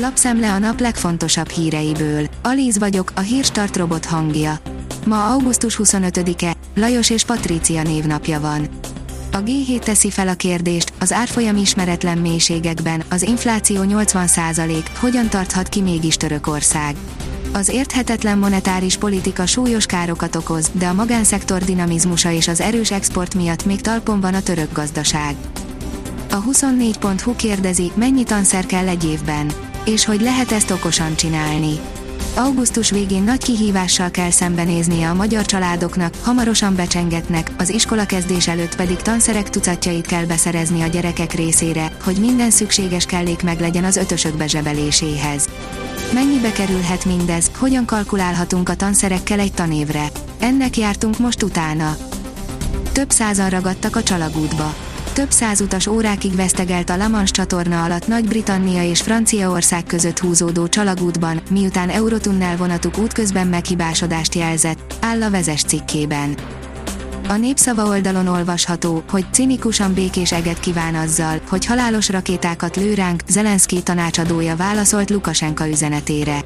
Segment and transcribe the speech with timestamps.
[0.00, 2.26] Lapszemle a nap legfontosabb híreiből.
[2.42, 4.58] Alíz vagyok, a hírstart robot hangja.
[5.06, 8.68] Ma augusztus 25-e, Lajos és Patrícia névnapja van.
[9.32, 15.68] A G7 teszi fel a kérdést, az árfolyam ismeretlen mélységekben, az infláció 80%, hogyan tarthat
[15.68, 16.96] ki mégis Törökország.
[17.52, 23.34] Az érthetetlen monetáris politika súlyos károkat okoz, de a magánszektor dinamizmusa és az erős export
[23.34, 25.36] miatt még talpon van a török gazdaság.
[26.30, 29.52] A 24.hu kérdezi, mennyi tanszer kell egy évben,
[29.88, 31.80] és hogy lehet ezt okosan csinálni.
[32.34, 38.76] Augusztus végén nagy kihívással kell szembenéznie a magyar családoknak, hamarosan becsengetnek, az iskola kezdés előtt
[38.76, 44.36] pedig tanszerek tucatjait kell beszerezni a gyerekek részére, hogy minden szükséges kellék meglegyen az ötösök
[44.36, 45.48] bezsebeléséhez.
[46.12, 50.08] Mennyibe kerülhet mindez, hogyan kalkulálhatunk a tanszerekkel egy tanévre?
[50.38, 51.96] Ennek jártunk most utána.
[52.92, 54.87] Több százan ragadtak a csalagútba
[55.18, 60.68] több száz utas órákig vesztegelt a La Manche csatorna alatt Nagy-Britannia és Franciaország között húzódó
[60.68, 66.36] csalagútban, miután Eurotunnel vonatuk útközben meghibásodást jelzett, áll a vezes cikkében.
[67.28, 73.22] A népszava oldalon olvasható, hogy cinikusan békés eget kíván azzal, hogy halálos rakétákat lő ránk,
[73.28, 76.44] Zelenszky tanácsadója válaszolt Lukasenka üzenetére.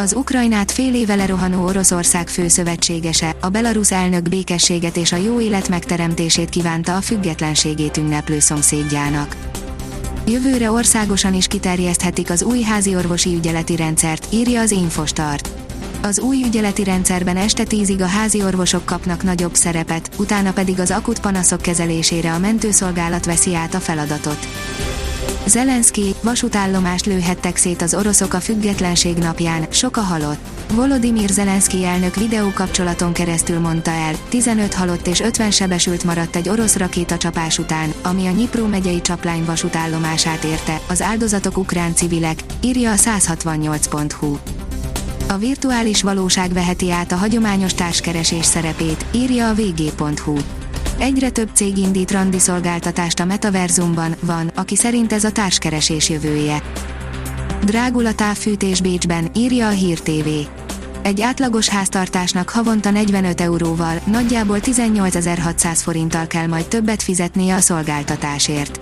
[0.00, 5.68] Az Ukrajnát fél éve lerohanó Oroszország főszövetségese, a belarusz elnök békességet és a jó élet
[5.68, 9.36] megteremtését kívánta a függetlenségét ünneplő szomszédjának.
[10.26, 15.48] Jövőre országosan is kiterjeszthetik az új házi orvosi ügyeleti rendszert, írja az Infostart.
[16.02, 20.90] Az új ügyeleti rendszerben este tízig a házi orvosok kapnak nagyobb szerepet, utána pedig az
[20.90, 24.48] akut panaszok kezelésére a mentőszolgálat veszi át a feladatot.
[25.48, 30.38] Zelenszky, vasútállomást lőhettek szét az oroszok a függetlenség napján, sok a halott.
[30.72, 36.76] Volodymyr Zelenszky elnök videókapcsolaton keresztül mondta el, 15 halott és 50 sebesült maradt egy orosz
[36.76, 42.96] rakétacsapás után, ami a Nyipró megyei csaplány vasútállomását érte, az áldozatok ukrán civilek, írja a
[42.96, 44.36] 168.hu.
[45.28, 50.36] A virtuális valóság veheti át a hagyományos társkeresés szerepét, írja a vg.hu.
[50.98, 56.62] Egyre több cég indít randi szolgáltatást a metaverzumban, van, aki szerint ez a társkeresés jövője.
[57.64, 60.28] Drágul a távfűtés Bécsben, írja a Hír TV.
[61.02, 68.80] Egy átlagos háztartásnak havonta 45 euróval, nagyjából 18.600 forinttal kell majd többet fizetnie a szolgáltatásért.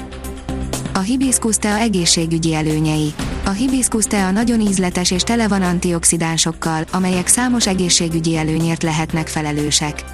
[0.95, 3.15] A Hibiscus tea egészségügyi előnyei.
[3.45, 10.05] A Hibiscus tea nagyon ízletes és tele van antioxidánsokkal, amelyek számos egészségügyi előnyért lehetnek felelősek.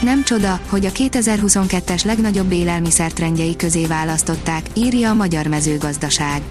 [0.00, 6.42] Nem csoda, hogy a 2022-es legnagyobb élelmiszertrendjei közé választották, írja a Magyar Mezőgazdaság.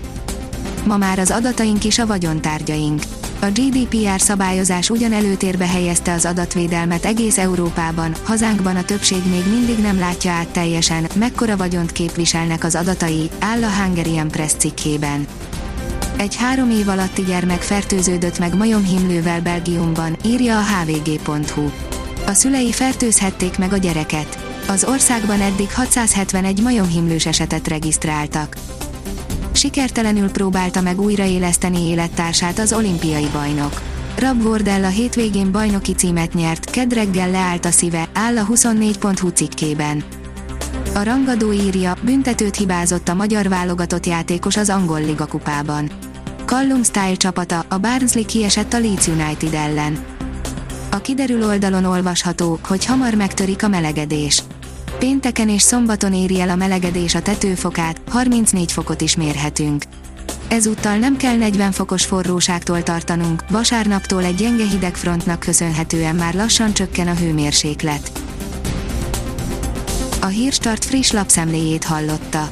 [0.85, 3.01] Ma már az adataink is a vagyontárgyaink.
[3.41, 9.79] A GDPR szabályozás ugyan előtérbe helyezte az adatvédelmet egész Európában, hazánkban a többség még mindig
[9.79, 15.27] nem látja át teljesen, mekkora vagyont képviselnek az adatai, áll a Hungarian Press cikkében.
[16.17, 21.69] Egy három év alatti gyermek fertőződött meg majomhimlővel Belgiumban, írja a hvg.hu.
[22.29, 24.37] A szülei fertőzhették meg a gyereket.
[24.67, 28.55] Az országban eddig 671 majomhimlős esetet regisztráltak.
[29.51, 33.81] Sikertelenül próbálta meg újraéleszteni élettársát az olimpiai bajnok.
[34.17, 40.03] Rab Wardell a hétvégén bajnoki címet nyert, kedreggel leállt a szíve, áll a 24.hu cikkében.
[40.93, 45.91] A rangadó írja, büntetőt hibázott a magyar válogatott játékos az angol liga kupában.
[46.45, 50.17] Callum Style csapata, a Barnsley kiesett a Leeds United ellen.
[50.91, 54.43] A kiderül oldalon olvasható, hogy hamar megtörik a melegedés.
[54.99, 59.83] Pénteken és szombaton éri el a melegedés a tetőfokát, 34 fokot is mérhetünk.
[60.47, 67.07] Ezúttal nem kell 40 fokos forróságtól tartanunk, vasárnaptól egy gyenge hidegfrontnak köszönhetően már lassan csökken
[67.07, 68.11] a hőmérséklet.
[70.21, 72.51] A Hírstart friss lapszemléjét hallotta.